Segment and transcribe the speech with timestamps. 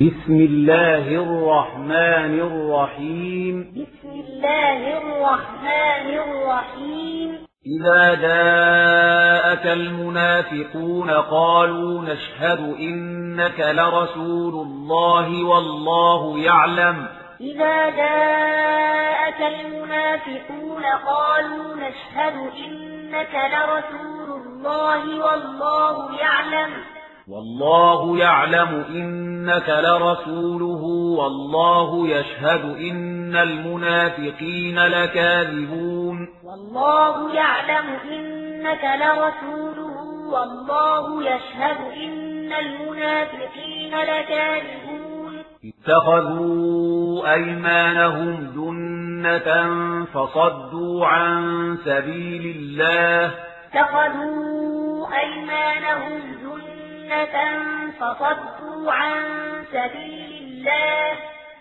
[0.00, 3.72] بسم الله الرحمن الرحيم.
[3.76, 7.46] بسم الله الرحمن الرحيم.
[7.66, 17.06] إذا جاءك المنافقون قالوا نشهد إنك لرسول الله والله يعلم.
[17.40, 22.34] إذا جاءك المنافقون قالوا نشهد
[22.66, 26.97] إنك لرسول الله والله يعلم.
[27.30, 30.82] والله يعلم إنك لرسوله
[31.18, 36.28] والله يشهد إن المنافقين لكاذبون.
[36.44, 39.96] والله يعلم إنك لرسوله
[40.32, 45.42] والله يشهد إن المنافقين لكاذبون.
[45.64, 49.74] اتخذوا أيمانهم جنة
[50.04, 53.34] فصدوا عن سبيل الله.
[53.72, 56.77] اتخذوا أيمانهم جنة
[58.00, 59.24] فصدوا عن
[59.72, 61.18] سبيل الله.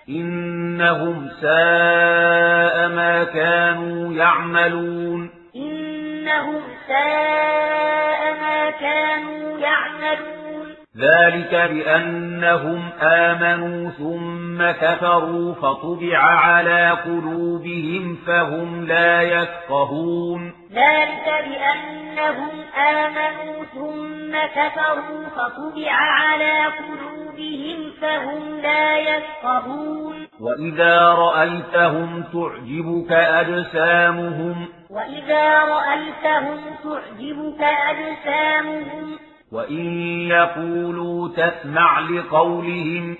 [0.10, 5.30] إنهم ساء ما كانوا يعملون.
[5.55, 10.76] إنهم ساء ما كانوا يعملون.
[10.98, 20.54] ذلك بأنهم آمنوا ثم كفروا فطبع على قلوبهم فهم لا يفقهون.
[20.72, 30.27] ذلك بأنهم آمنوا ثم كفروا فطبع على قلوبهم فهم لا يفقهون.
[30.41, 34.68] وإذا رأيتهم تعجبك أجسامهم.
[34.90, 39.18] وإذا رأيتهم تعجبك أجسامهم.
[39.52, 39.86] وإن
[40.27, 43.18] يقولوا تسمع لقولهم.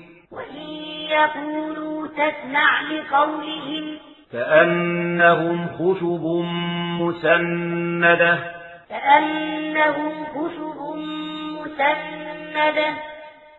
[1.10, 3.98] يقولوا تسمع لقولهم.
[4.34, 6.24] كأنهم خشب
[7.02, 8.40] مسندة.
[8.90, 10.96] كأنهم خشب
[11.62, 12.88] مسندة.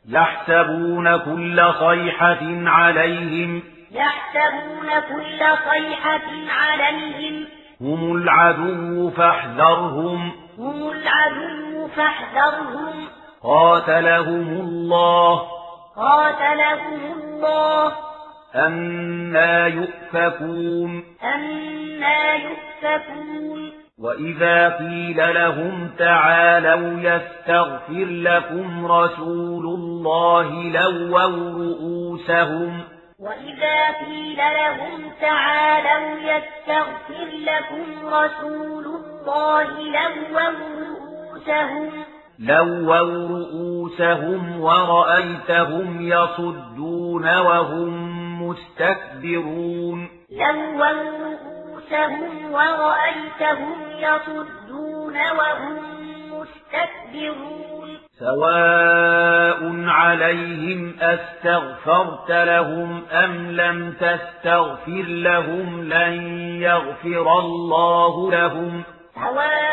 [0.09, 3.63] يحسبون كل صيحة عليهم.
[3.93, 5.39] يحسبون كل
[5.71, 7.45] صيحة عليهم.
[7.81, 10.33] هم العدو فاحذرهم.
[10.59, 13.09] هم العدو فاحذرهم.
[13.43, 15.58] قاتلهم الله.
[15.99, 17.93] قاتلهم الله.
[18.55, 23.73] أنا يؤفكون أنا يؤفكون.
[23.99, 32.85] وإذا قيل لهم تعالوا يستغفر لكم رسول الله لووا رؤوسهم
[33.19, 42.05] وإذا قيل لهم تعالوا يستغفر لكم رسول الله لووا رؤوسهم
[42.39, 47.93] لووا رؤوسهم ورأيتهم يصدون وهم
[48.43, 50.09] مستكبرون.
[50.31, 55.79] لووا رؤوسهم ورأيتهم يصدون وهم
[56.33, 57.99] مستكبرون.
[58.19, 66.13] سواء عليهم أستغفرت لهم أم لم تستغفر لهم لن
[66.63, 68.83] يغفر الله لهم.
[69.15, 69.69] سواء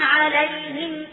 [0.00, 0.65] عليهم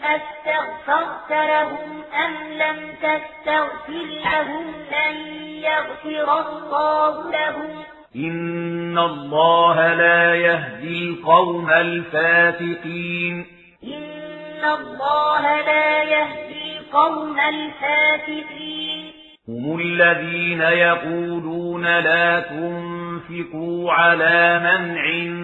[0.04, 5.16] أستغفرت لهم أم لم تستغفر لهم لن
[5.62, 7.84] يغفر الله لهم؟
[8.16, 13.46] إن الله لا يهدي القوم الفاتقين
[13.84, 19.12] إن الله لا يهدي القوم الفاسقين.
[19.48, 25.43] هم الذين يقولون لا تنفقوا على من عند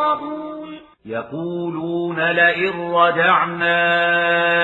[0.00, 0.80] يفقهون.
[1.04, 3.74] يقولون لئن رجعنا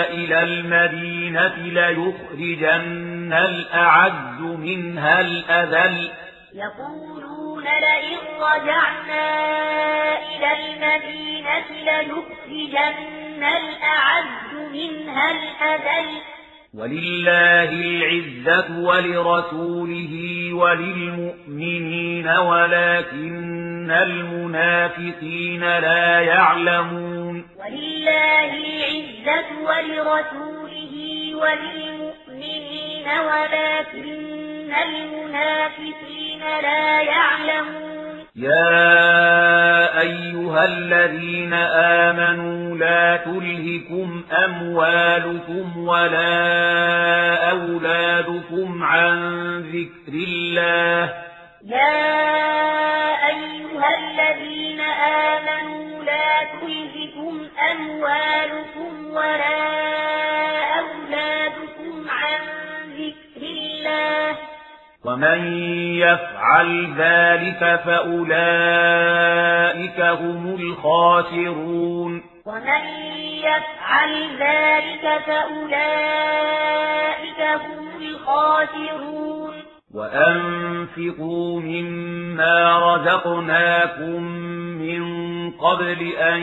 [0.08, 6.10] إلى المدينة ليخرجن الأعز منها الأذل.
[6.54, 9.26] يقولون لئن رجعنا
[10.18, 16.35] إلى المدينة ليخرجن الأعز منها الأذل.
[16.76, 20.14] ولله العزة ولرسوله
[20.52, 27.44] وللمؤمنين ولكن المنافقين لا يعلمون.
[27.58, 30.94] ولله العزة ولرسوله
[31.34, 38.26] وللمؤمنين ولكن المنافقين لا يعلمون.
[38.36, 39.65] يا
[40.56, 49.18] أيها الذين آمنوا لا تلهكم أموالكم ولا أولادكم عن
[49.60, 51.14] ذكر الله.
[51.64, 51.96] يا
[53.28, 54.80] أيها الذين
[55.30, 56.30] آمنوا لا
[56.60, 59.75] تلهكم أموالكم ولا
[65.06, 65.40] ومن
[65.96, 69.20] يفعل ذلك فأولئك
[70.00, 72.22] هم الخاسرون.
[72.46, 72.84] ومن
[73.38, 76.60] يفعل ذلك فأولئك
[77.40, 79.54] هم الخاسرون.
[79.94, 84.22] وأنفقوا مما رزقناكم
[84.82, 85.02] من
[85.50, 86.42] قبل أن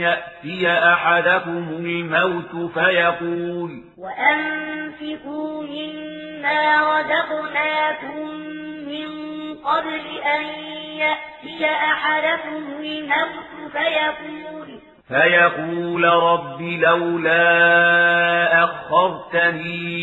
[0.00, 6.11] يأتي أحدكم الموت فيقول وأنفقوا مما
[6.80, 8.30] رزقناكم
[8.88, 9.08] من
[9.64, 10.44] قبل أن
[10.98, 17.44] يأتي أحدكم الموت فيقول فيقول رب لولا
[18.64, 20.02] أخرتني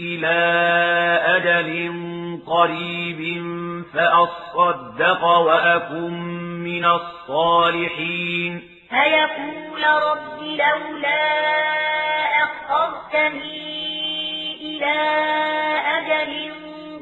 [0.00, 0.38] إلى
[1.26, 1.90] أجل
[2.46, 3.42] قريب
[3.94, 6.12] فأصدق وأكن
[6.64, 11.20] من الصالحين فيقول رب لولا
[12.44, 13.69] أخرتني
[14.80, 15.00] إلى
[15.98, 16.52] أجل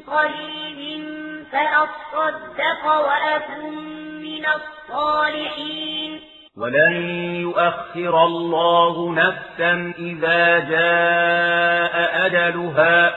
[0.07, 1.03] قريب
[1.51, 3.73] فأصدق وأكن
[4.21, 6.21] من الصالحين.
[6.57, 6.95] ولن
[7.35, 13.15] يؤخر الله نفسا إذا جاء أجلها.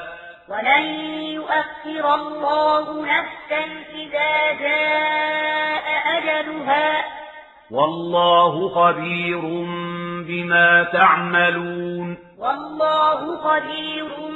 [0.49, 0.85] ولن
[1.21, 5.85] يؤخر الله نفسا إذا جاء
[6.19, 7.05] أجلها.
[7.71, 9.41] والله خبير
[10.27, 12.17] بما تعملون.
[12.39, 14.32] والله خبير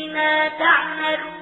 [0.00, 1.39] بما تعملون